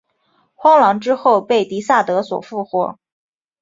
[0.55, 2.97] 荒狼之后被狄萨德所复活。